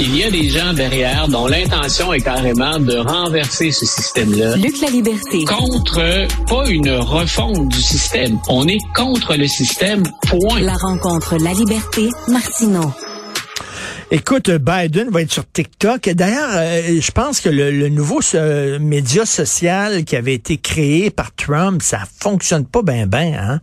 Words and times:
Il 0.00 0.16
y 0.16 0.22
a 0.22 0.30
des 0.30 0.48
gens 0.48 0.72
derrière 0.74 1.26
dont 1.26 1.48
l'intention 1.48 2.12
est 2.12 2.20
carrément 2.20 2.78
de 2.78 2.96
renverser 2.98 3.72
ce 3.72 3.84
système-là. 3.84 4.54
Luc 4.54 4.80
La 4.80 4.90
Liberté. 4.90 5.44
Contre, 5.44 6.28
pas 6.46 6.68
une 6.68 6.90
refonte 6.90 7.68
du 7.68 7.80
système. 7.80 8.38
On 8.48 8.68
est 8.68 8.78
contre 8.94 9.34
le 9.34 9.48
système, 9.48 10.04
point. 10.28 10.60
La 10.60 10.74
rencontre 10.74 11.36
La 11.42 11.52
Liberté, 11.52 12.10
Martineau. 12.28 12.92
Écoute, 14.12 14.50
Biden 14.50 15.10
va 15.10 15.22
être 15.22 15.32
sur 15.32 15.50
TikTok. 15.50 16.08
D'ailleurs, 16.10 16.50
euh, 16.52 17.00
je 17.00 17.10
pense 17.10 17.40
que 17.40 17.48
le, 17.48 17.72
le 17.72 17.88
nouveau 17.88 18.22
ce, 18.22 18.78
média 18.78 19.26
social 19.26 20.04
qui 20.04 20.14
avait 20.14 20.34
été 20.34 20.58
créé 20.58 21.10
par 21.10 21.34
Trump, 21.34 21.82
ça 21.82 22.02
fonctionne 22.20 22.66
pas 22.66 22.82
bien, 22.82 23.08
bien, 23.08 23.34
hein? 23.36 23.60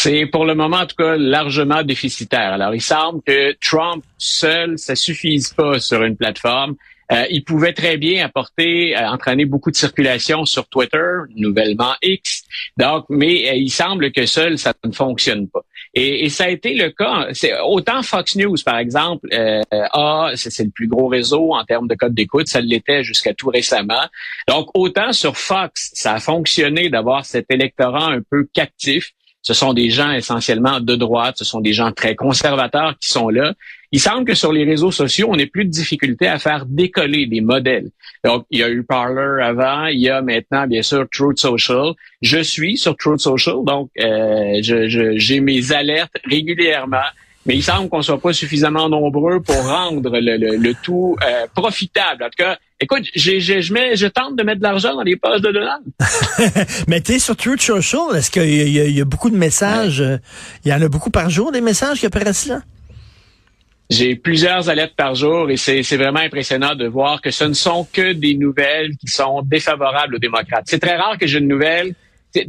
C'est 0.00 0.26
pour 0.26 0.44
le 0.44 0.54
moment, 0.54 0.76
en 0.76 0.86
tout 0.86 0.94
cas, 0.94 1.16
largement 1.16 1.82
déficitaire. 1.82 2.52
Alors, 2.52 2.72
il 2.72 2.80
semble 2.80 3.20
que 3.20 3.52
Trump 3.60 4.04
seul, 4.16 4.78
ça 4.78 4.94
suffise 4.94 5.52
pas 5.52 5.80
sur 5.80 6.04
une 6.04 6.16
plateforme. 6.16 6.76
Euh, 7.10 7.24
il 7.30 7.42
pouvait 7.42 7.72
très 7.72 7.96
bien 7.96 8.24
apporter, 8.24 8.96
euh, 8.96 9.08
entraîner 9.08 9.44
beaucoup 9.44 9.72
de 9.72 9.76
circulation 9.76 10.44
sur 10.44 10.68
Twitter, 10.68 11.10
nouvellement 11.34 11.94
X. 12.00 12.44
Donc, 12.76 13.06
mais 13.08 13.50
euh, 13.50 13.54
il 13.54 13.70
semble 13.70 14.12
que 14.12 14.24
seul, 14.24 14.56
ça 14.56 14.72
ne 14.84 14.92
fonctionne 14.92 15.48
pas. 15.48 15.62
Et, 15.94 16.26
et 16.26 16.28
ça 16.28 16.44
a 16.44 16.48
été 16.48 16.74
le 16.74 16.90
cas. 16.90 17.26
C'est 17.32 17.58
autant 17.60 18.02
Fox 18.02 18.36
News, 18.36 18.58
par 18.64 18.78
exemple, 18.78 19.26
euh, 19.32 19.62
a, 19.72 20.30
c'est 20.36 20.62
le 20.62 20.70
plus 20.70 20.86
gros 20.86 21.08
réseau 21.08 21.54
en 21.54 21.64
termes 21.64 21.88
de 21.88 21.96
code 21.96 22.14
d'écoute, 22.14 22.46
ça 22.46 22.60
l'était 22.60 23.02
jusqu'à 23.02 23.34
tout 23.34 23.48
récemment. 23.48 24.06
Donc, 24.46 24.68
autant 24.74 25.12
sur 25.12 25.36
Fox, 25.36 25.90
ça 25.94 26.14
a 26.14 26.20
fonctionné 26.20 26.88
d'avoir 26.88 27.24
cet 27.24 27.50
électorat 27.50 28.12
un 28.12 28.20
peu 28.30 28.46
captif. 28.54 29.10
Ce 29.42 29.54
sont 29.54 29.72
des 29.72 29.88
gens 29.88 30.10
essentiellement 30.12 30.80
de 30.80 30.94
droite, 30.94 31.36
ce 31.38 31.44
sont 31.44 31.60
des 31.60 31.72
gens 31.72 31.92
très 31.92 32.14
conservateurs 32.16 32.96
qui 33.00 33.08
sont 33.08 33.28
là. 33.28 33.54
Il 33.92 34.00
semble 34.00 34.26
que 34.26 34.34
sur 34.34 34.52
les 34.52 34.64
réseaux 34.64 34.90
sociaux, 34.90 35.28
on 35.30 35.36
n'ait 35.36 35.46
plus 35.46 35.64
de 35.64 35.70
difficulté 35.70 36.26
à 36.26 36.38
faire 36.38 36.66
décoller 36.66 37.26
des 37.26 37.40
modèles. 37.40 37.90
Donc, 38.24 38.44
il 38.50 38.58
y 38.58 38.62
a 38.62 38.68
eu 38.68 38.82
Parler 38.82 39.42
avant, 39.42 39.86
il 39.86 40.00
y 40.00 40.10
a 40.10 40.20
maintenant, 40.20 40.66
bien 40.66 40.82
sûr, 40.82 41.06
Truth 41.10 41.38
Social. 41.38 41.92
Je 42.20 42.38
suis 42.38 42.76
sur 42.76 42.96
Truth 42.96 43.20
Social, 43.20 43.56
donc 43.64 43.90
euh, 43.98 44.58
j'ai 44.60 45.40
mes 45.40 45.72
alertes 45.72 46.16
régulièrement 46.24 46.98
mais 47.48 47.56
il 47.56 47.62
semble 47.62 47.88
qu'on 47.88 48.02
soit 48.02 48.20
pas 48.20 48.34
suffisamment 48.34 48.90
nombreux 48.90 49.40
pour 49.40 49.56
rendre 49.56 50.20
le, 50.20 50.36
le, 50.36 50.56
le 50.56 50.74
tout 50.74 51.16
euh, 51.26 51.46
profitable. 51.54 52.22
En 52.22 52.26
tout 52.26 52.36
cas, 52.44 52.58
écoute, 52.78 53.04
j'ai, 53.14 53.40
j'ai, 53.40 53.62
je, 53.62 53.72
mets, 53.72 53.96
je 53.96 54.06
tente 54.06 54.36
de 54.36 54.42
mettre 54.42 54.58
de 54.58 54.64
l'argent 54.64 54.94
dans 54.94 55.02
les 55.02 55.16
poches 55.16 55.40
de 55.40 55.50
Donald. 55.50 55.82
Mais 56.88 57.00
tu 57.00 57.12
es 57.12 57.18
sur 57.18 57.34
Truth 57.34 57.62
Social, 57.62 58.14
est-ce 58.14 58.30
qu'il 58.30 58.44
y, 58.44 58.78
y, 58.78 58.92
y, 58.92 59.00
a 59.00 59.04
beaucoup 59.06 59.30
de 59.30 59.36
messages? 59.36 60.00
Ouais. 60.00 60.18
Il 60.66 60.70
y 60.70 60.74
en 60.74 60.82
a 60.82 60.88
beaucoup 60.88 61.10
par 61.10 61.30
jour, 61.30 61.50
des 61.50 61.62
messages 61.62 62.00
qui 62.00 62.06
apparaissent 62.06 62.46
là? 62.46 62.60
J'ai 63.88 64.16
plusieurs 64.16 64.68
alertes 64.68 64.94
par 64.94 65.14
jour 65.14 65.48
et 65.48 65.56
c'est, 65.56 65.82
c'est 65.82 65.96
vraiment 65.96 66.20
impressionnant 66.20 66.74
de 66.74 66.86
voir 66.86 67.22
que 67.22 67.30
ce 67.30 67.44
ne 67.44 67.54
sont 67.54 67.88
que 67.90 68.12
des 68.12 68.34
nouvelles 68.34 68.94
qui 68.98 69.06
sont 69.06 69.40
défavorables 69.40 70.16
aux 70.16 70.18
démocrates. 70.18 70.64
C'est 70.66 70.80
très 70.80 70.96
rare 70.96 71.16
que 71.16 71.26
j'ai 71.26 71.38
une 71.38 71.48
nouvelle 71.48 71.94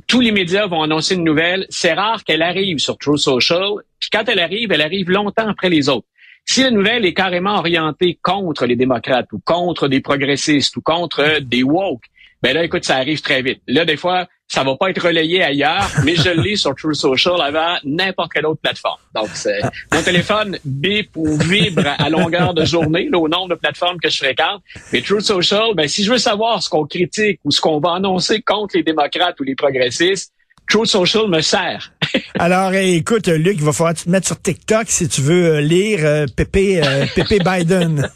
tous 0.07 0.19
les 0.19 0.31
médias 0.31 0.67
vont 0.67 0.83
annoncer 0.83 1.15
une 1.15 1.23
nouvelle. 1.23 1.65
C'est 1.69 1.93
rare 1.93 2.23
qu'elle 2.23 2.41
arrive 2.41 2.79
sur 2.79 2.97
True 2.97 3.17
Social. 3.17 3.75
Puis 3.99 4.09
quand 4.11 4.23
elle 4.27 4.39
arrive, 4.39 4.71
elle 4.71 4.81
arrive 4.81 5.09
longtemps 5.09 5.47
après 5.47 5.69
les 5.69 5.89
autres. 5.89 6.07
Si 6.45 6.63
la 6.63 6.71
nouvelle 6.71 7.05
est 7.05 7.13
carrément 7.13 7.57
orientée 7.57 8.17
contre 8.21 8.65
les 8.65 8.75
démocrates 8.75 9.31
ou 9.33 9.39
contre 9.39 9.87
des 9.87 10.01
progressistes 10.01 10.75
ou 10.77 10.81
contre 10.81 11.39
des 11.41 11.63
woke, 11.63 12.05
ben 12.41 12.53
là, 12.53 12.63
écoute, 12.63 12.85
ça 12.85 12.95
arrive 12.95 13.21
très 13.21 13.41
vite. 13.41 13.61
Là, 13.67 13.85
des 13.85 13.97
fois, 13.97 14.27
ça 14.47 14.63
va 14.63 14.75
pas 14.75 14.89
être 14.89 15.05
relayé 15.05 15.43
ailleurs, 15.43 15.89
mais 16.03 16.15
je 16.15 16.29
l'ai 16.29 16.55
sur 16.55 16.73
True 16.75 16.95
Social 16.95 17.39
avant 17.41 17.75
n'importe 17.83 18.33
quelle 18.33 18.45
autre 18.45 18.61
plateforme. 18.61 18.99
Donc, 19.13 19.29
mon 19.93 20.01
téléphone 20.01 20.57
bip 20.65 21.11
ou 21.15 21.37
vibre 21.37 21.87
à 21.97 22.09
longueur 22.09 22.53
de 22.53 22.65
journée, 22.65 23.09
là, 23.11 23.19
au 23.19 23.27
nombre 23.27 23.49
de 23.49 23.55
plateformes 23.55 23.99
que 23.99 24.09
je 24.09 24.17
fréquente. 24.17 24.61
Mais 24.91 25.01
True 25.01 25.21
Social, 25.21 25.75
ben, 25.75 25.87
si 25.87 26.03
je 26.03 26.11
veux 26.11 26.17
savoir 26.17 26.63
ce 26.63 26.69
qu'on 26.69 26.85
critique 26.85 27.39
ou 27.43 27.51
ce 27.51 27.61
qu'on 27.61 27.79
va 27.79 27.93
annoncer 27.93 28.41
contre 28.41 28.77
les 28.77 28.83
démocrates 28.83 29.39
ou 29.39 29.43
les 29.43 29.55
progressistes, 29.55 30.33
True 30.69 30.85
Social 30.85 31.27
me 31.27 31.41
sert. 31.41 31.91
Alors, 32.39 32.73
écoute, 32.73 33.27
Luc, 33.27 33.55
il 33.57 33.63
va 33.63 33.73
falloir 33.73 33.95
te 33.95 34.07
mettre 34.09 34.27
sur 34.27 34.39
TikTok 34.39 34.85
si 34.87 35.07
tu 35.09 35.21
veux 35.21 35.59
lire 35.59 35.99
euh, 36.03 36.25
Pépé, 36.35 36.81
euh, 36.83 37.05
Pépé 37.15 37.39
Biden. 37.39 38.09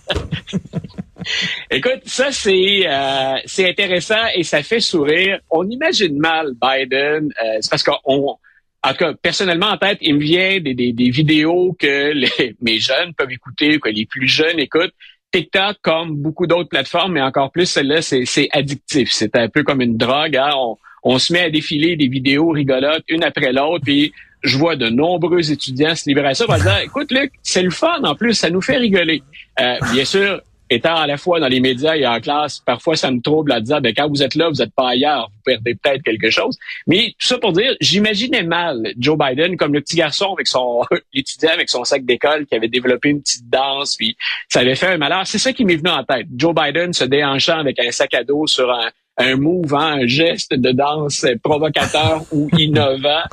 Écoute, 1.70 2.02
ça 2.06 2.32
c'est 2.32 2.84
euh, 2.88 3.36
c'est 3.46 3.70
intéressant 3.70 4.26
et 4.36 4.44
ça 4.44 4.64
fait 4.64 4.80
sourire. 4.80 5.40
On 5.50 5.70
imagine 5.70 6.18
mal 6.18 6.54
Biden, 6.62 7.32
euh, 7.44 7.58
c'est 7.62 7.70
parce 7.70 7.84
qu'on 7.84 8.38
en 8.86 8.94
personnellement, 9.22 9.68
en 9.68 9.78
tête, 9.78 10.00
il 10.02 10.16
me 10.16 10.22
vient 10.22 10.60
des, 10.60 10.74
des, 10.74 10.92
des 10.92 11.10
vidéos 11.10 11.76
que 11.80 12.12
les, 12.14 12.56
mes 12.62 12.80
jeunes 12.80 13.14
peuvent 13.18 13.32
écouter, 13.32 13.80
que 13.80 13.90
les 13.90 14.06
plus 14.06 14.28
jeunes 14.28 14.60
écoutent. 14.60 14.94
TikTok, 15.32 15.78
comme 15.82 16.16
beaucoup 16.16 16.46
d'autres 16.46 16.70
plateformes, 16.70 17.14
mais 17.14 17.22
encore 17.22 17.52
plus 17.52 17.66
celle-là, 17.66 18.04
c'est 18.04 18.50
addictif. 18.52 19.10
C'est 19.12 19.36
un 19.36 19.50
peu 19.50 19.64
comme 19.64 19.82
une 19.82 19.98
drogue. 19.98 20.38
Hein? 20.38 20.52
On, 20.56 20.78
on 21.04 21.18
se 21.18 21.34
met 21.34 21.42
à 21.42 21.50
défiler 21.50 21.96
des 21.96 22.08
vidéos 22.08 22.50
rigolotes 22.50 23.04
une 23.10 23.24
après 23.24 23.52
l'autre, 23.52 23.84
puis 23.84 24.14
je 24.44 24.58
vois 24.58 24.76
de 24.76 24.90
nombreux 24.90 25.52
étudiants 25.52 25.96
se 25.96 26.08
libérer 26.08 26.30
à 26.30 26.34
ça. 26.34 26.46
dire, 26.46 26.80
écoute, 26.84 27.12
Luc, 27.12 27.32
c'est 27.42 27.64
le 27.64 27.72
fun 27.72 28.04
en 28.04 28.14
plus, 28.14 28.34
ça 28.34 28.50
nous 28.50 28.62
fait 28.62 28.78
rigoler. 28.78 29.24
Euh, 29.60 29.78
bien 29.92 30.06
sûr, 30.06 30.42
étant 30.70 30.96
à 30.96 31.08
la 31.08 31.18
fois 31.18 31.40
dans 31.40 31.48
les 31.48 31.60
médias 31.60 31.96
et 31.96 32.06
en 32.06 32.20
classe, 32.20 32.60
parfois 32.60 32.96
ça 32.96 33.12
me 33.12 33.22
trouble 33.22 33.52
à 33.52 33.62
dire, 33.62 33.82
ben, 33.82 33.94
quand 33.96 34.10
vous 34.10 34.24
êtes 34.24 34.36
là, 34.36 34.50
vous 34.50 34.56
n'êtes 34.56 34.74
pas 34.74 34.90
ailleurs, 34.90 35.30
vous 35.32 35.42
perdez 35.46 35.76
peut-être 35.76 36.04
quelque 36.04 36.30
chose. 36.30 36.58
Mais 36.88 37.16
tout 37.20 37.28
ça 37.28 37.38
pour 37.38 37.54
dire, 37.54 37.76
j'imaginais 37.82 38.44
mal 38.44 38.94
Joe 38.98 39.18
Biden 39.18 39.58
comme 39.58 39.74
le 39.74 39.82
petit 39.82 39.96
garçon 39.96 40.34
avec 40.34 40.48
son 40.48 40.84
étudiant 41.14 41.52
avec 41.52 41.70
son 41.70 41.84
sac 41.84 42.06
d'école 42.06 42.46
qui 42.46 42.56
avait 42.56 42.68
développé 42.68 43.10
une 43.10 43.22
petite 43.22 43.50
danse, 43.50 43.96
puis 43.96 44.16
ça 44.50 44.62
avait 44.62 44.76
fait 44.76 44.88
un 44.88 44.98
malheur. 44.98 45.28
C'est 45.28 45.40
ça 45.40 45.54
qui 45.54 45.66
m'est 45.66 45.78
venu 45.78 45.90
en 45.90 46.04
tête. 46.04 46.28
Joe 46.36 46.54
Biden 46.56 46.94
se 46.94 47.04
déhanchant 47.04 47.60
avec 47.60 47.80
un 47.80 47.92
sac 47.92 48.14
à 48.14 48.24
dos 48.24 48.48
sur 48.48 48.72
un, 48.72 48.90
un 49.18 49.36
mouvement, 49.36 49.80
un 49.80 50.08
geste 50.08 50.54
de 50.54 50.72
danse 50.72 51.26
provocateur 51.44 52.24
ou 52.32 52.50
innovant. 52.58 53.24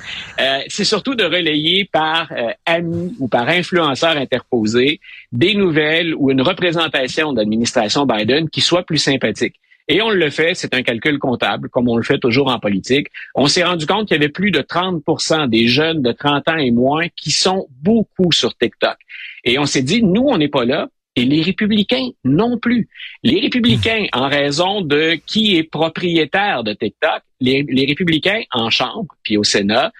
Euh, 0.40 0.60
c'est 0.68 0.84
surtout 0.84 1.14
de 1.14 1.24
relayer 1.24 1.88
par 1.90 2.30
euh, 2.32 2.50
amis 2.66 3.14
ou 3.18 3.28
par 3.28 3.48
influenceurs 3.48 4.16
interposés 4.16 5.00
des 5.32 5.54
nouvelles 5.54 6.14
ou 6.14 6.30
une 6.30 6.42
représentation 6.42 7.32
d'administration 7.32 8.06
Biden 8.06 8.48
qui 8.50 8.60
soit 8.60 8.82
plus 8.82 8.98
sympathique. 8.98 9.56
Et 9.88 10.02
on 10.02 10.10
le 10.10 10.30
fait, 10.30 10.54
c'est 10.54 10.72
un 10.74 10.82
calcul 10.82 11.18
comptable, 11.18 11.68
comme 11.68 11.88
on 11.88 11.96
le 11.96 12.04
fait 12.04 12.18
toujours 12.18 12.46
en 12.48 12.60
politique. 12.60 13.08
On 13.34 13.48
s'est 13.48 13.64
rendu 13.64 13.86
compte 13.86 14.06
qu'il 14.06 14.16
y 14.16 14.20
avait 14.20 14.28
plus 14.28 14.52
de 14.52 14.60
30% 14.60 15.48
des 15.48 15.66
jeunes 15.66 16.00
de 16.00 16.12
30 16.12 16.48
ans 16.48 16.56
et 16.58 16.70
moins 16.70 17.08
qui 17.16 17.32
sont 17.32 17.66
beaucoup 17.82 18.30
sur 18.30 18.56
TikTok. 18.56 18.96
Et 19.42 19.58
on 19.58 19.64
s'est 19.64 19.82
dit, 19.82 20.04
nous, 20.04 20.22
on 20.22 20.38
n'est 20.38 20.48
pas 20.48 20.64
là, 20.64 20.88
et 21.16 21.24
les 21.24 21.42
républicains 21.42 22.08
non 22.24 22.58
plus. 22.58 22.88
Les 23.22 23.40
républicains, 23.40 24.06
en 24.12 24.28
raison 24.28 24.80
de 24.80 25.18
qui 25.26 25.56
est 25.56 25.64
propriétaire 25.64 26.64
de 26.64 26.72
TikTok, 26.72 27.22
les, 27.40 27.64
les 27.68 27.86
républicains 27.86 28.42
en 28.52 28.70
Chambre, 28.70 29.14
puis 29.22 29.36
au 29.36 29.44
Sénat, 29.44 29.92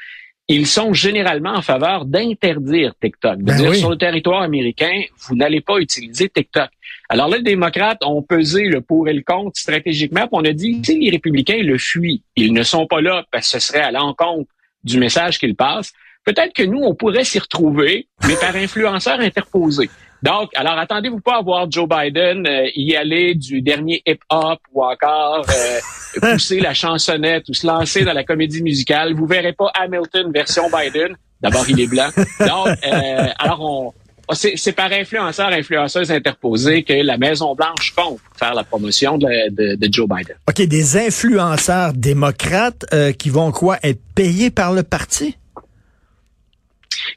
ils 0.49 0.67
sont 0.67 0.93
généralement 0.93 1.55
en 1.55 1.63
faveur 1.63 2.05
d'interdire 2.05 2.93
TikTok. 3.01 3.39
De 3.39 3.45
Ben 3.45 3.57
dire 3.57 3.71
oui. 3.71 3.79
sur 3.79 3.91
le 3.91 3.97
territoire 3.97 4.43
américain, 4.43 5.03
vous 5.29 5.37
n'allez 5.37 5.61
pas 5.61 5.79
utiliser 5.79 6.29
TikTok. 6.29 6.69
Alors 7.09 7.29
là, 7.29 7.37
les 7.37 7.45
démocrates 7.45 8.05
ont 8.05 8.23
pesé 8.23 8.65
le 8.65 8.81
pour 8.81 9.09
et 9.09 9.13
le 9.13 9.23
contre 9.23 9.57
stratégiquement, 9.57 10.23
puis 10.23 10.31
on 10.33 10.45
a 10.45 10.53
dit, 10.53 10.81
si 10.85 10.99
les 10.99 11.11
républicains 11.11 11.63
le 11.63 11.79
fuient, 11.79 12.23
ils 12.35 12.53
ne 12.53 12.65
sont 12.65 12.87
pas 12.87 13.01
là 13.01 13.25
parce 13.31 13.53
que 13.53 13.61
ce 13.61 13.69
serait 13.69 13.81
à 13.81 13.93
l'encontre 13.93 14.51
du 14.83 14.99
message 14.99 15.39
qu'ils 15.39 15.55
passent, 15.55 15.93
peut-être 16.25 16.53
que 16.53 16.65
nous, 16.65 16.81
on 16.81 16.95
pourrait 16.97 17.25
s'y 17.25 17.39
retrouver, 17.39 18.09
mais 18.27 18.35
par 18.41 18.57
influenceurs 18.57 19.21
interposés. 19.21 19.91
Donc, 20.23 20.51
alors 20.55 20.79
attendez-vous 20.79 21.21
pas 21.21 21.39
à 21.39 21.43
voir 21.43 21.71
Joe 21.71 21.89
Biden 21.89 22.47
euh, 22.47 22.69
y 22.75 22.95
aller 22.95 23.35
du 23.35 23.63
dernier 23.63 24.03
hip-hop 24.07 24.59
ou 24.73 24.85
encore 24.85 25.47
euh, 25.49 25.81
pousser 26.33 26.61
la 26.61 26.75
chansonnette 26.75 27.49
ou 27.49 27.55
se 27.55 27.67
lancer 27.67 28.05
dans 28.05 28.13
la 28.13 28.25
comédie 28.25 28.63
musicale. 28.63 29.15
Vous 29.15 29.27
verrez 29.27 29.53
pas 29.53 29.71
Hamilton 29.75 30.31
version 30.33 30.65
Biden. 30.71 31.17
D'abord, 31.41 31.65
il 31.71 31.81
est 31.81 31.87
blanc. 31.87 32.09
Donc, 32.41 32.77
euh, 32.87 33.29
alors 33.39 33.61
on 33.61 33.93
c'est 34.35 34.55
c'est 34.57 34.73
par 34.73 34.93
influenceurs, 34.93 35.49
influenceuses 35.49 36.11
interposés 36.11 36.83
que 36.83 36.93
la 36.93 37.17
Maison 37.17 37.55
Blanche 37.55 37.95
compte 37.97 38.19
faire 38.39 38.55
la 38.55 38.65
promotion 38.65 39.19
de, 39.19 39.51
de, 39.51 39.75
de 39.75 39.93
Joe 39.93 40.09
Biden. 40.09 40.37
OK, 40.49 40.63
des 40.63 40.97
influenceurs 40.97 41.93
démocrates 41.93 42.85
euh, 42.93 43.13
qui 43.13 43.31
vont 43.31 43.53
quoi 43.53 43.79
être 43.83 44.01
payés 44.15 44.51
par 44.51 44.73
le 44.73 44.83
parti? 44.83 45.37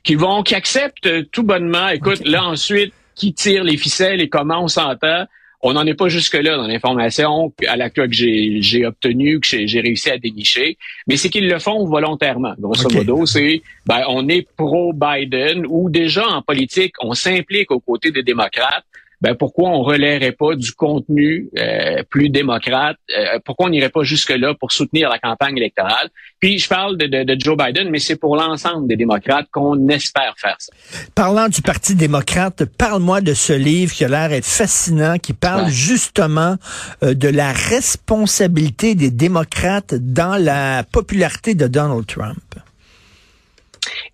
Qui 0.04 0.16
vont, 0.16 0.44
qui 0.44 0.56
acceptent 0.56 1.32
tout 1.32 1.44
bonnement. 1.44 1.88
Écoute, 1.90 2.26
là 2.26 2.44
ensuite, 2.44 2.94
qui 3.16 3.34
tire 3.34 3.64
les 3.64 3.78
ficelles 3.78 4.22
et 4.22 4.30
comment 4.30 4.64
on 4.64 4.68
s'entend. 4.68 5.26
On 5.66 5.74
n'en 5.74 5.86
est 5.86 5.94
pas 5.94 6.10
jusque-là 6.10 6.58
dans 6.58 6.68
l'information 6.68 7.54
à 7.70 7.78
la 7.78 7.90
que 7.90 8.06
j'ai 8.12 8.86
obtenue, 8.86 9.40
que 9.40 9.66
j'ai 9.66 9.80
réussi 9.80 10.10
à 10.10 10.18
dénicher, 10.18 10.78
mais 11.08 11.16
c'est 11.16 11.30
qu'ils 11.30 11.48
le 11.48 11.58
font 11.58 11.86
volontairement. 11.86 12.54
Grosso 12.60 12.90
modo, 12.90 13.26
c'est 13.26 13.62
ben, 13.86 14.04
on 14.10 14.28
est 14.28 14.46
pro-Biden 14.58 15.66
ou 15.70 15.90
déjà 15.90 16.28
en 16.28 16.42
politique, 16.42 16.96
on 17.00 17.14
s'implique 17.14 17.72
aux 17.72 17.80
côtés 17.80 18.12
des 18.12 18.24
démocrates 18.24 18.84
ben 19.22 19.36
pourquoi 19.36 19.70
on 19.70 19.82
relèverait 19.82 20.32
pas 20.34 20.56
du 20.56 20.74
contenu 20.74 21.50
euh, 21.58 22.04
plus 22.10 22.30
démocrate? 22.30 22.98
Euh, 23.18 23.40
pourquoi 23.46 23.68
on 23.68 23.70
n'irait 23.70 23.90
pas 23.90 24.04
jusque-là 24.04 24.54
pour 24.54 24.72
soutenir 24.72 25.10
la 25.10 25.20
campagne 25.20 25.58
électorale? 25.58 26.10
Puis 26.40 26.60
je 26.60 26.68
parle 26.68 26.98
de, 26.98 27.08
de, 27.08 27.24
de 27.24 27.40
Joe 27.40 27.58
Biden, 27.58 27.90
mais 27.90 28.00
c'est 28.00 28.18
pour 28.18 28.36
l'ensemble 28.36 28.88
des 28.88 28.98
démocrates 28.98 29.48
qu'on 29.52 29.88
espère 29.90 30.36
faire 30.38 30.56
ça. 30.60 30.74
Parlant 31.16 31.48
du 31.48 31.62
Parti 31.62 31.96
démocrate, 31.96 32.66
parle-moi 32.66 33.22
de 33.22 33.34
ce 33.34 33.54
livre 33.54 33.94
qui 33.94 34.04
a 34.04 34.08
l'air 34.08 34.30
d'être 34.30 34.46
fascinant, 34.46 35.18
qui 35.18 35.34
parle 35.34 35.70
justement 35.70 36.58
euh, 37.04 37.14
de 37.14 37.30
la 37.30 37.52
responsabilité 37.52 38.96
des 38.96 39.12
démocrates 39.12 39.94
dans 39.96 40.36
la 40.36 40.84
popularité 40.84 41.56
de 41.56 41.68
Donald 41.68 42.06
Trump. 42.06 42.38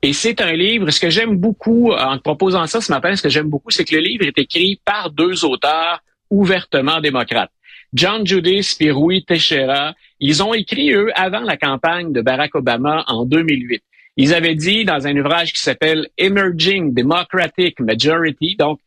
Et 0.01 0.13
c'est 0.13 0.41
un 0.41 0.53
livre, 0.53 0.89
ce 0.89 0.99
que 0.99 1.09
j'aime 1.09 1.35
beaucoup 1.35 1.91
en 1.93 2.17
te 2.17 2.21
proposant 2.21 2.65
ça 2.67 2.81
ce 2.81 2.91
matin, 2.91 3.15
ce 3.15 3.21
que 3.21 3.29
j'aime 3.29 3.49
beaucoup, 3.49 3.71
c'est 3.71 3.85
que 3.85 3.95
le 3.95 4.01
livre 4.01 4.25
est 4.25 4.37
écrit 4.37 4.81
par 4.83 5.09
deux 5.11 5.45
auteurs 5.45 6.01
ouvertement 6.29 7.01
démocrates. 7.01 7.51
John 7.93 8.25
Judis 8.25 8.75
et 8.79 8.91
Rui 8.91 9.25
Teixeira, 9.25 9.95
ils 10.19 10.43
ont 10.43 10.53
écrit, 10.53 10.91
eux, 10.93 11.09
avant 11.15 11.39
la 11.39 11.57
campagne 11.57 12.13
de 12.13 12.21
Barack 12.21 12.53
Obama 12.55 13.03
en 13.07 13.25
2008. 13.25 13.81
Ils 14.17 14.33
avaient 14.33 14.55
dit 14.55 14.85
dans 14.85 15.07
un 15.07 15.15
ouvrage 15.17 15.53
qui 15.53 15.61
s'appelle 15.61 16.07
Emerging 16.17 16.93
Democratic 16.93 17.79
Majority, 17.79 18.57
donc 18.57 18.79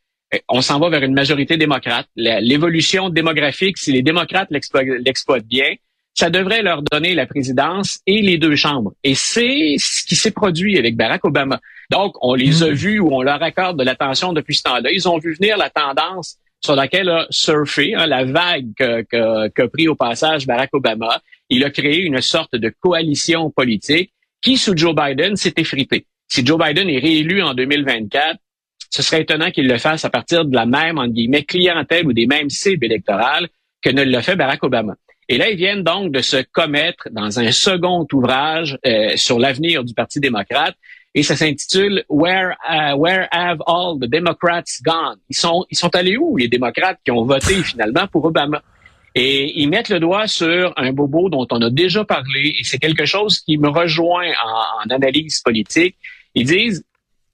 on 0.49 0.61
s'en 0.61 0.79
va 0.79 0.89
vers 0.89 1.03
une 1.03 1.15
majorité 1.15 1.57
démocrate. 1.57 2.07
L'évolution 2.17 3.09
démographique, 3.09 3.79
si 3.79 3.93
les 3.93 4.03
démocrates 4.03 4.51
l'exploitent 4.51 5.47
bien, 5.47 5.75
ça 6.15 6.31
devrait 6.31 6.63
leur 6.63 6.83
donner 6.83 7.15
la 7.15 7.27
présidence 7.27 8.01
et 8.07 8.21
les 8.21 8.39
deux 8.39 8.57
chambres. 8.57 8.93
Et 9.03 9.15
c'est 9.15 9.77
ce 9.79 10.05
qui 10.07 10.15
s'est 10.15 10.31
produit 10.31 10.79
avec 10.79 10.97
Barack 10.97 11.25
Obama. 11.25 11.61
Donc, 11.91 12.15
on 12.21 12.35
les 12.35 12.63
a 12.63 12.71
hmm. 12.71 12.75
vus 12.75 12.99
ou 13.01 13.13
on 13.13 13.23
leur 13.23 13.43
accorde 13.43 13.79
de 13.79 13.85
l'attention 13.85 14.33
depuis 14.33 14.57
ce 14.57 14.63
temps-là. 14.65 14.91
Ils 14.93 15.09
ont 15.09 15.19
vu 15.19 15.35
venir 15.35 15.57
la 15.57 15.71
tendance 15.71 16.37
sur 16.61 16.77
laquelle 16.77 17.09
a 17.09 17.27
surfé, 17.31 17.95
hein, 17.95 18.07
la 18.07 18.25
vague 18.25 18.73
qu'a 18.77 19.69
pris 19.69 19.89
au 19.89 19.95
passage 19.95 20.47
Barack 20.47 20.71
Obama. 20.75 21.21
Il 21.49 21.65
a 21.65 21.71
créé 21.71 22.03
une 22.03 22.21
sorte 22.21 22.55
de 22.55 22.73
coalition 22.81 23.51
politique 23.51 24.13
qui, 24.41 24.57
sous 24.57 24.77
Joe 24.77 24.95
Biden, 24.95 25.37
s'est 25.37 25.55
effritée. 25.57 26.07
Si 26.29 26.47
Joe 26.47 26.59
Biden 26.59 26.89
est 26.89 26.99
réélu 26.99 27.43
en 27.43 27.55
2024, 27.55 28.39
ce 28.91 29.03
serait 29.03 29.23
étonnant 29.23 29.51
qu'il 29.51 29.67
le 29.67 29.79
fasse 29.79 30.05
à 30.05 30.11
partir 30.11 30.45
de 30.45 30.55
la 30.55 30.67
même, 30.67 30.99
entre 30.99 31.13
guillemets, 31.13 31.45
clientèle 31.45 32.07
ou 32.07 32.13
des 32.13 32.27
mêmes 32.27 32.51
cibles 32.51 32.85
électorales 32.85 33.49
que 33.83 33.91
ne 33.91 34.03
l'a 34.03 34.23
fait 34.23 34.37
Barack 34.37 34.63
Obama. 34.63 34.95
Et 35.33 35.39
là, 35.39 35.49
ils 35.49 35.57
viennent 35.57 35.83
donc 35.83 36.13
de 36.13 36.21
se 36.21 36.45
commettre 36.53 37.09
dans 37.11 37.41
un 37.41 37.53
second 37.53 38.07
ouvrage 38.13 38.79
euh, 38.85 39.17
sur 39.17 39.39
l'avenir 39.39 39.83
du 39.83 39.95
Parti 39.95 40.21
démocrate. 40.21 40.75
Et 41.15 41.23
ça 41.23 41.37
s'intitule 41.37 42.05
Where, 42.11 42.51
uh, 42.71 42.95
Where 42.99 43.29
have 43.31 43.63
all 43.67 43.99
the 43.99 44.11
Democrats 44.11 44.79
gone? 44.85 45.17
Ils 45.31 45.37
sont, 45.37 45.65
ils 45.71 45.79
sont 45.79 45.97
allés 45.97 46.19
où, 46.19 46.37
les 46.37 46.49
démocrates 46.49 46.99
qui 47.03 47.13
ont 47.13 47.25
voté 47.25 47.55
finalement 47.63 48.07
pour 48.09 48.27
Obama? 48.27 48.63
Et 49.15 49.59
ils 49.59 49.71
mettent 49.71 49.89
le 49.89 50.01
doigt 50.01 50.27
sur 50.27 50.75
un 50.77 50.93
bobo 50.93 51.31
dont 51.31 51.47
on 51.51 51.63
a 51.63 51.71
déjà 51.71 52.05
parlé, 52.05 52.55
et 52.59 52.65
c'est 52.65 52.79
quelque 52.79 53.07
chose 53.07 53.41
qui 53.41 53.57
me 53.57 53.71
rejoint 53.71 54.33
en, 54.45 54.85
en 54.85 54.95
analyse 54.95 55.41
politique. 55.41 55.97
Ils 56.35 56.45
disent, 56.45 56.85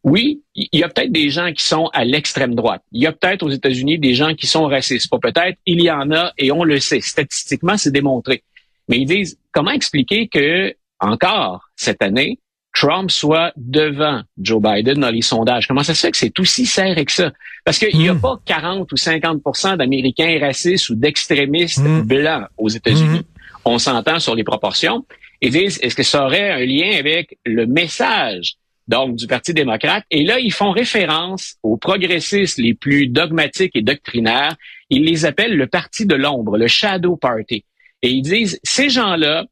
oui, 0.04 0.42
il 0.54 0.68
y 0.72 0.82
a 0.82 0.88
peut-être 0.88 1.12
des 1.12 1.30
gens 1.30 1.52
qui 1.52 1.64
sont 1.64 1.88
à 1.92 2.04
l'extrême 2.04 2.54
droite. 2.54 2.82
Il 2.92 3.02
y 3.02 3.06
a 3.06 3.12
peut-être 3.12 3.42
aux 3.42 3.50
États-Unis 3.50 3.98
des 3.98 4.14
gens 4.14 4.34
qui 4.34 4.46
sont 4.46 4.66
racistes. 4.66 5.10
Pas 5.10 5.18
peut-être, 5.18 5.58
il 5.66 5.82
y 5.82 5.90
en 5.90 6.10
a 6.12 6.32
et 6.38 6.52
on 6.52 6.64
le 6.64 6.78
sait. 6.78 7.00
Statistiquement, 7.00 7.76
c'est 7.76 7.90
démontré. 7.90 8.44
Mais 8.88 8.98
ils 8.98 9.06
disent, 9.06 9.38
comment 9.52 9.72
expliquer 9.72 10.28
que, 10.28 10.74
encore 11.00 11.68
cette 11.76 12.00
année, 12.00 12.38
Trump 12.74 13.10
soit 13.10 13.52
devant 13.56 14.22
Joe 14.40 14.62
Biden 14.62 15.00
dans 15.00 15.10
les 15.10 15.22
sondages? 15.22 15.66
Comment 15.66 15.82
ça 15.82 15.94
se 15.94 16.00
fait 16.06 16.12
que 16.12 16.16
c'est 16.16 16.38
aussi 16.38 16.64
serré 16.64 17.04
que 17.04 17.12
ça? 17.12 17.32
Parce 17.64 17.78
qu'il 17.78 17.98
n'y 17.98 18.08
a 18.08 18.14
hmm. 18.14 18.20
pas 18.20 18.40
40 18.44 18.92
ou 18.92 18.94
50% 18.94 19.76
d'Américains 19.76 20.38
racistes 20.40 20.90
ou 20.90 20.94
d'extrémistes 20.94 21.80
hmm. 21.80 22.02
blancs 22.02 22.46
aux 22.56 22.68
États-Unis. 22.68 23.18
Hmm. 23.18 23.62
On 23.64 23.78
s'entend 23.78 24.20
sur 24.20 24.36
les 24.36 24.44
proportions. 24.44 25.04
Ils 25.40 25.50
disent, 25.50 25.78
est-ce 25.82 25.96
que 25.96 26.04
ça 26.04 26.24
aurait 26.24 26.50
un 26.50 26.64
lien 26.64 26.96
avec 26.98 27.36
le 27.44 27.66
message 27.66 28.54
donc 28.88 29.16
du 29.16 29.26
Parti 29.26 29.54
démocrate. 29.54 30.04
Et 30.10 30.24
là, 30.24 30.40
ils 30.40 30.52
font 30.52 30.70
référence 30.70 31.56
aux 31.62 31.76
progressistes 31.76 32.58
les 32.58 32.74
plus 32.74 33.06
dogmatiques 33.06 33.76
et 33.76 33.82
doctrinaires. 33.82 34.56
Ils 34.90 35.04
les 35.04 35.26
appellent 35.26 35.56
le 35.56 35.66
Parti 35.66 36.06
de 36.06 36.14
l'ombre, 36.14 36.56
le 36.56 36.66
Shadow 36.66 37.16
Party. 37.16 37.64
Et 38.02 38.10
ils 38.10 38.22
disent, 38.22 38.58
ces 38.62 38.88
gens-là 38.88 39.44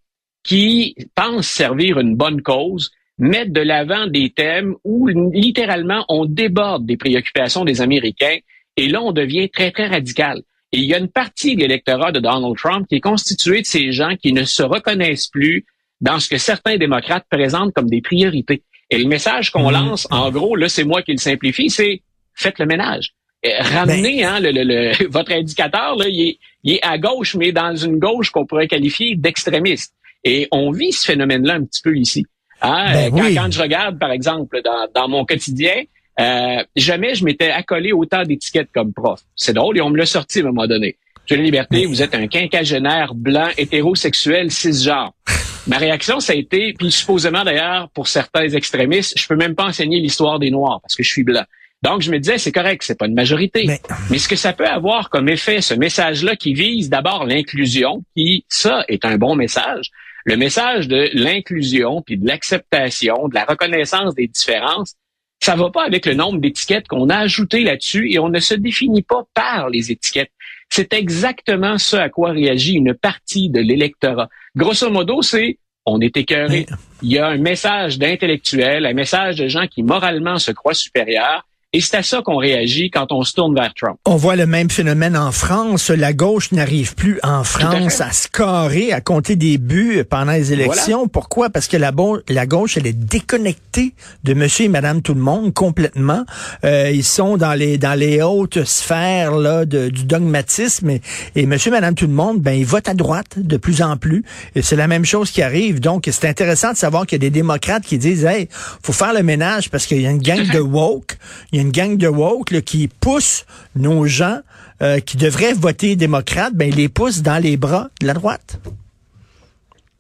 qui 0.43 0.95
pensent 1.15 1.49
servir 1.49 1.99
une 1.99 2.17
bonne 2.17 2.41
cause, 2.41 2.91
mettent 3.19 3.53
de 3.53 3.61
l'avant 3.61 4.07
des 4.07 4.31
thèmes 4.31 4.75
où 4.85 5.09
littéralement 5.09 6.05
on 6.09 6.25
déborde 6.25 6.87
des 6.87 6.97
préoccupations 6.97 7.65
des 7.65 7.81
Américains 7.81 8.39
et 8.77 8.89
là 8.89 9.03
on 9.03 9.13
devient 9.13 9.49
très 9.49 9.71
très 9.71 9.89
radical. 9.89 10.43
Et 10.73 10.79
il 10.79 10.85
y 10.85 10.95
a 10.95 10.99
une 10.99 11.09
partie 11.09 11.57
de 11.57 11.61
l'électorat 11.61 12.13
de 12.13 12.21
Donald 12.21 12.57
Trump 12.57 12.87
qui 12.89 12.97
est 12.97 13.01
constituée 13.01 13.63
de 13.63 13.67
ces 13.67 13.93
gens 13.93 14.17
qui 14.17 14.33
ne 14.33 14.45
se 14.45 14.63
reconnaissent 14.63 15.29
plus 15.29 15.65
dans 16.01 16.21
ce 16.21 16.29
que 16.29 16.39
certains 16.39 16.77
démocrates 16.77 17.25
présentent 17.31 17.73
comme 17.73 17.89
des 17.89 18.03
priorités. 18.03 18.63
Et 18.91 18.99
le 18.99 19.09
message 19.09 19.51
qu'on 19.51 19.71
mm. 19.71 19.75
lance, 19.75 20.09
en 20.11 20.31
gros, 20.31 20.57
là, 20.57 20.69
c'est 20.69 20.85
moi 20.85 21.03
qui 21.03 21.13
le 21.13 21.19
simplifie, 21.19 21.71
c'est 21.71 22.03
faites 22.35 22.59
le 22.59 22.67
ménage. 22.67 23.13
Ramenez 23.45 24.23
ben. 24.23 24.29
hein, 24.29 24.41
le, 24.41 25.09
votre 25.11 25.33
indicateur, 25.33 25.97
là, 25.97 26.07
il, 26.09 26.39
est, 26.65 26.83
à 26.83 26.99
gauche, 26.99 27.35
mais 27.35 27.53
dans 27.53 27.75
une 27.75 27.99
gauche 27.99 28.31
qu'on 28.31 28.47
pourrait 28.47 28.69
qualifier 28.69 29.15
d'extrémiste. 29.17 29.95
Et 30.25 30.49
on 30.51 30.71
vit 30.73 30.93
ce 30.93 31.07
phénomène-là 31.07 31.55
un 31.55 31.65
petit 31.65 31.83
peu 31.83 31.97
ici. 31.97 32.27
Hein? 32.61 33.11
Ben 33.11 33.35
quand, 33.35 33.53
je 33.53 33.61
regarde, 33.61 33.99
par 33.99 34.11
exemple, 34.11 34.61
dans, 34.95 35.09
mon 35.09 35.25
quotidien, 35.25 35.83
euh, 36.19 36.65
jamais 36.75 37.15
je 37.15 37.25
m'étais 37.25 37.51
accolé 37.51 37.93
autant 37.93 38.25
d'étiquettes 38.25 38.71
comme 38.75 38.93
prof. 38.93 39.21
C'est 39.37 39.53
drôle, 39.53 39.79
et 39.79 39.81
on 39.81 39.91
me 39.91 39.99
l'a 39.99 40.07
sorti 40.07 40.41
à 40.41 40.43
un 40.43 40.47
moment 40.47 40.67
donné. 40.67 40.97
J'ai 41.27 41.37
la 41.37 41.43
liberté, 41.43 41.87
vous 41.87 42.03
êtes 42.03 42.15
un 42.15 42.29
quinquagénaire 42.29 43.15
blanc, 43.15 43.49
hétérosexuel, 43.57 44.51
cisgenre. 44.51 45.13
Ma 45.67 45.79
réaction, 45.79 46.21
ça 46.21 46.33
a 46.33 46.37
été, 46.37 46.75
puis 46.75 46.93
supposément 46.93 47.43
d'ailleurs, 47.43 47.89
pour 47.91 48.07
certains 48.07 48.49
extrémistes, 48.49 49.19
je 49.19 49.27
peux 49.27 49.37
même 49.37 49.55
pas 49.55 49.65
enseigner 49.65 50.01
l'histoire 50.01 50.39
des 50.39 50.51
Noirs 50.51 50.81
parce 50.81 50.95
que 50.95 51.03
je 51.03 51.09
suis 51.09 51.25
blanc. 51.25 51.45
Donc, 51.83 52.03
je 52.03 52.11
me 52.11 52.19
disais, 52.19 52.39
c'est 52.39 52.53
correct, 52.53 52.83
c'est 52.85 52.99
pas 52.99 53.07
une 53.07 53.15
majorité. 53.15 53.67
Mais... 54.11 54.19
ce 54.19 54.29
que 54.29 54.37
ça 54.37 54.53
peut 54.53 54.67
avoir 54.67 55.11
comme 55.11 55.29
effet, 55.29 55.61
ce 55.61 55.75
message-là 55.75 56.37
qui 56.37 56.55
vise 56.55 56.89
d'abord 56.89 57.27
l'inclusion, 57.27 58.03
qui, 58.17 58.45
ça, 58.49 58.85
est 58.89 59.05
un 59.05 59.19
bon 59.19 59.35
message. 59.37 59.91
Le 60.25 60.37
message 60.37 60.89
de 60.89 61.11
l'inclusion, 61.13 62.03
puis 62.03 62.17
de 62.17 62.27
l'acceptation, 62.27 63.29
de 63.29 63.35
la 63.35 63.45
reconnaissance 63.45 64.15
des 64.15 64.27
différences, 64.27 64.95
ça 65.41 65.55
va 65.55 65.71
pas 65.71 65.85
avec 65.85 66.07
le 66.07 66.15
nombre 66.15 66.41
d'étiquettes 66.41 66.89
qu'on 66.89 67.09
a 67.11 67.19
ajoutées 67.19 67.63
là-dessus 67.63 68.11
et 68.11 68.19
on 68.19 68.31
ne 68.31 68.41
se 68.41 68.55
définit 68.55 69.03
pas 69.03 69.25
par 69.35 69.69
les 69.69 69.93
étiquettes. 69.93 70.33
C'est 70.71 70.93
exactement 70.93 71.79
ce 71.79 71.97
à 71.97 72.09
quoi 72.09 72.33
réagit 72.33 72.75
une 72.75 72.95
partie 72.95 73.51
de 73.51 73.61
l'électorat. 73.61 74.29
Grosso 74.57 74.91
modo, 74.91 75.23
c'est 75.23 75.59
on 75.87 76.01
est 76.01 76.17
écœuré. 76.17 76.67
Il 77.03 77.13
y 77.13 77.19
a 77.19 77.27
un 77.29 77.39
message 77.39 77.99
d'intellectuels, 77.99 78.85
un 78.85 78.93
message 78.93 79.37
de 79.37 79.49
gens 79.49 79.67
qui 79.67 79.83
moralement 79.83 80.39
se 80.39 80.51
croient 80.51 80.75
supérieurs 80.75 81.47
et 81.77 81.81
c'est 81.83 81.99
à 81.99 82.03
ça 82.03 82.23
qu'on 82.23 82.39
réagit 82.39 82.91
quand 82.91 83.13
on 83.13 83.23
se 83.23 83.35
tourne 83.35 83.55
vers 83.55 83.75
Trump. 83.75 83.99
On 84.07 84.17
voit 84.17 84.35
le 84.35 84.47
même 84.47 84.71
phénomène 84.71 85.15
en 85.15 85.31
France. 85.31 85.91
La 85.91 86.15
gauche 86.15 86.51
n'arrive 86.53 86.95
plus 86.95 87.21
en 87.23 87.45
France 87.45 88.01
à, 88.01 88.13
scorer, 88.13 88.95
à 88.95 89.03
compter 89.03 89.37
des 89.37 89.59
buts 89.59 90.03
pendant 90.09 90.33
les 90.33 90.55
élections. 90.55 91.07
Pourquoi? 91.07 91.51
Parce 91.51 91.69
que 91.69 91.77
la, 91.77 91.93
la, 92.31 92.47
gauche, 92.47 92.79
elle 92.79 92.87
est 92.87 92.95
déconnectée 92.95 93.93
de 94.25 94.33
monsieur 94.33 94.65
et 94.65 94.69
madame 94.69 95.03
tout 95.03 95.13
le 95.13 95.21
monde 95.21 95.53
complètement. 95.53 96.25
Euh, 96.65 96.91
ils 96.91 97.05
sont 97.05 97.37
dans 97.37 97.53
les 97.53 97.77
dans 97.77 97.99
les 97.99 98.23
hautes 98.23 98.65
sphères 98.65 99.37
là, 99.37 99.67
du 99.67 100.05
dogmatisme 100.05 100.89
et, 100.89 101.03
et 101.35 101.45
monsieur 101.45 101.69
et 101.69 101.73
madame 101.73 101.95
tout 101.95 102.07
le 102.07 102.15
monde, 102.15 102.41
ben, 102.41 102.53
ils 102.53 102.65
votent 102.65 102.89
à 102.89 102.95
droite 102.95 103.35
de 103.37 103.59
plus 103.59 103.83
en 103.83 103.99
plus. 103.99 104.25
Et 104.55 104.63
c'est 104.63 104.77
la 104.77 104.89
même 104.89 105.05
chose 105.05 105.31
qui 105.31 105.43
arrive. 105.43 105.81
Donc, 105.81 106.09
c'est 106.11 106.27
intéressant 106.27 106.73
de 106.73 106.79
savoir 106.79 107.05
qu'il 107.05 107.17
y 107.17 107.21
a 107.21 107.29
des 107.29 107.31
démocrates 107.31 107.85
qui 107.85 107.99
disent, 107.99 108.25
hey, 108.25 108.49
faut 108.83 108.95
faire 108.95 109.13
le 109.13 109.23
ménage 109.23 109.69
parce 109.69 109.85
qu'il 109.85 110.01
y 110.01 110.07
a 110.07 110.11
une 110.11 110.23
gang 110.23 110.51
de 110.51 110.61
woke. 110.61 111.19
Il 111.53 111.57
y 111.57 111.59
a 111.59 111.66
une 111.66 111.66
gang 111.71 111.97
de 111.97 112.09
woke 112.09 112.61
qui 112.63 112.89
pousse 112.89 113.47
nos 113.75 114.07
gens 114.07 114.41
euh, 114.83 115.01
qui 115.01 115.17
devraient 115.17 115.55
voter 115.55 115.97
démocrate, 115.97 116.55
ben 116.55 116.71
les 116.71 116.89
pousse 116.89 117.23
dans 117.23 117.43
les 117.43 117.57
bras 117.57 117.89
de 118.01 118.07
la 118.07 118.15
droite. 118.15 118.61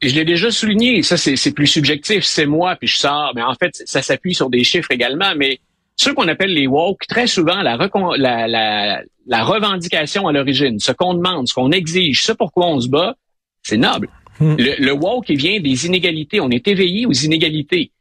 je 0.02 0.14
l'ai 0.14 0.24
déjà 0.24 0.50
souligné, 0.50 1.02
ça 1.02 1.16
c'est 1.16 1.52
plus 1.52 1.66
subjectif, 1.66 2.24
c'est 2.24 2.46
moi, 2.46 2.76
puis 2.76 2.86
je 2.86 2.96
sors, 2.96 3.32
mais 3.34 3.42
en 3.42 3.54
fait, 3.54 3.82
ça 3.86 4.02
s'appuie 4.02 4.34
sur 4.34 4.50
des 4.50 4.64
chiffres 4.64 4.90
également, 4.90 5.32
mais 5.36 5.60
ceux 5.96 6.12
qu'on 6.12 6.28
appelle 6.28 6.52
les 6.52 6.66
woke, 6.66 7.06
très 7.08 7.26
souvent, 7.26 7.62
la, 7.62 7.78
la, 8.18 9.02
la, 9.26 9.44
revendication 9.44 10.28
à 10.28 10.32
l'origine, 10.32 10.78
ce 10.78 10.92
qu'on 10.92 11.14
demande, 11.14 11.48
ce 11.48 11.54
qu'on 11.54 11.72
exige, 11.72 12.22
ce 12.22 12.32
pourquoi 12.32 12.66
on 12.66 12.80
se 12.80 12.88
bat, 12.88 13.16
c'est 13.62 13.78
noble. 13.78 14.08
Hmm. 14.38 14.56
Le, 14.58 14.74
le 14.78 14.92
woke, 14.92 15.30
il 15.30 15.38
vient 15.38 15.58
des 15.60 15.86
inégalités. 15.86 16.40
On 16.40 16.50
est 16.50 16.68
éveillé 16.68 17.06
aux 17.06 17.12
inégalités 17.12 17.92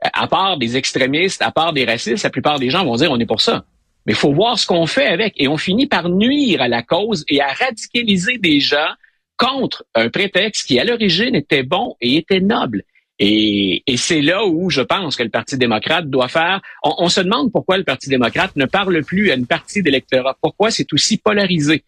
à 0.00 0.26
part 0.26 0.58
des 0.58 0.76
extrémistes, 0.76 1.42
à 1.42 1.50
part 1.50 1.72
des 1.72 1.84
racistes, 1.84 2.24
la 2.24 2.30
plupart 2.30 2.58
des 2.58 2.70
gens 2.70 2.84
vont 2.84 2.96
dire 2.96 3.10
on 3.10 3.18
est 3.18 3.26
pour 3.26 3.40
ça. 3.40 3.64
mais 4.04 4.12
il 4.12 4.16
faut 4.16 4.32
voir 4.32 4.58
ce 4.58 4.66
qu'on 4.66 4.86
fait 4.86 5.06
avec. 5.06 5.34
Et 5.36 5.48
on 5.48 5.56
finit 5.56 5.86
par 5.86 6.08
nuire 6.08 6.62
à 6.62 6.68
la 6.68 6.82
cause 6.82 7.24
et 7.28 7.40
à 7.40 7.52
radicaliser 7.52 8.38
des 8.38 8.60
gens 8.60 8.92
contre 9.36 9.84
un 9.94 10.08
prétexte 10.08 10.66
qui, 10.66 10.78
à 10.78 10.84
l'origine, 10.84 11.34
était 11.34 11.62
bon 11.62 11.96
et 12.00 12.16
était 12.16 12.40
noble. 12.40 12.82
Et, 13.18 13.82
c'est 13.96 14.20
là 14.20 14.44
où 14.44 14.68
je 14.68 14.82
pense 14.82 15.16
que 15.16 15.22
le 15.22 15.30
Parti 15.30 15.56
démocrate 15.56 16.08
doit 16.08 16.28
faire. 16.28 16.60
On, 16.82 17.08
se 17.08 17.20
demande 17.20 17.50
pourquoi 17.50 17.78
le 17.78 17.84
Parti 17.84 18.10
démocrate 18.10 18.54
ne 18.56 18.66
parle 18.66 19.02
plus 19.04 19.30
à 19.30 19.34
une 19.34 19.46
partie 19.46 19.82
d'électorat. 19.82 20.36
Pourquoi 20.40 20.70
c'est 20.70 20.92
aussi 20.92 21.16
polarisé? 21.16 21.82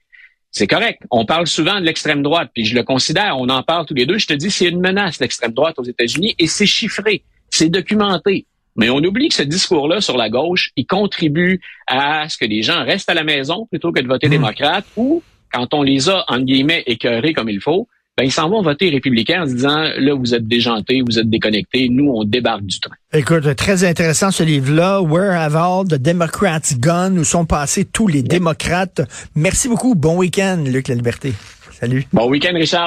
C'est 0.51 0.67
correct. 0.67 1.03
On 1.11 1.27
parle 1.27 1.47
souvent 1.47 1.79
de 1.79 1.85
l'extrême 1.85 2.23
droite, 2.23 2.51
puis 2.55 2.65
je 2.65 2.75
le 2.75 2.83
considère, 2.83 3.37
on 3.39 3.49
en 3.51 3.63
parle 3.63 3.85
tous 3.85 3.95
les 3.95 4.07
deux. 4.07 4.17
Je 4.17 4.27
te 4.27 4.33
dis, 4.33 4.51
c'est 4.51 4.69
une 4.69 4.81
menace, 4.81 5.21
l'extrême 5.21 5.53
droite 5.53 5.79
aux 5.79 5.85
États-Unis, 5.85 6.35
et 6.39 6.47
c'est 6.47 6.67
chiffré, 6.67 7.23
c'est 7.51 7.69
documenté. 7.69 8.47
Mais 8.77 8.91
on 8.91 8.99
oublie 8.99 9.29
que 9.29 9.35
ce 9.35 9.43
discours-là 9.43 10.01
sur 10.01 10.17
la 10.17 10.31
gauche, 10.31 10.71
il 10.77 10.87
contribue 10.87 11.61
à 11.89 12.29
ce 12.29 12.39
que 12.39 12.45
les 12.45 12.63
gens 12.63 12.85
restent 12.85 13.11
à 13.11 13.15
la 13.15 13.25
maison 13.25 13.67
plutôt 13.67 13.91
que 13.91 14.01
de 14.01 14.07
voter 14.07 14.29
mmh. 14.29 14.31
démocrate, 14.31 14.85
ou 14.97 15.23
quand 15.53 15.75
on 15.75 15.83
les 15.83 16.09
a, 16.09 16.25
en 16.29 16.41
guillemets, 16.41 16.85
écœurés 16.87 17.33
comme 17.33 17.49
il 17.49 17.61
faut, 17.61 17.89
ben, 18.17 18.25
ils 18.25 18.33
s'en 18.33 18.49
vont 18.49 18.63
voter 18.63 18.91
républicain 18.91 19.43
en 19.43 19.47
se 19.47 19.55
disant, 19.55 19.91
là, 19.97 20.15
vous 20.15 20.35
êtes 20.35 20.47
déjanté, 20.47 21.03
vous 21.07 21.21
êtes 21.21 21.31
déconnecté, 21.31 21.89
nous, 21.89 22.11
on 22.11 22.25
débarque 22.25 22.65
du 22.65 22.81
train. 22.81 22.95
Écoute, 23.13 23.55
très 23.55 23.85
intéressant 23.85 24.33
ce 24.33 24.43
livre-là, 24.43 25.01
Where 25.03 25.41
Have 25.41 25.55
All 25.55 25.87
the 25.87 26.03
Democrats 26.03 26.75
Gone, 26.81 27.19
où 27.19 27.25
sont 27.25 27.47
passés 27.47 27.85
tous 27.85 28.09
les 28.09 28.25
démocrates? 28.25 29.03
Merci 29.37 29.69
beaucoup. 29.69 29.95
Bon 29.95 30.17
week-end, 30.17 30.65
Luc 30.67 30.89
La 30.89 30.97
Liberté. 30.97 31.33
Salut. 31.71 32.07
Bon 32.13 32.29
week-end, 32.29 32.55
Richard. 32.55 32.87